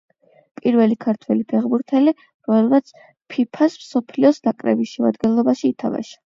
პირველი 0.61 0.95
ქართველი 1.05 1.45
ფეხბურთელი, 1.51 2.15
რომელმაც 2.49 2.91
ფიფა-ს 3.37 3.79
მსოფლიოს 3.85 4.43
ნაკრების 4.51 4.99
შემადგენლობაში 4.99 5.73
ითამაშა. 5.75 6.23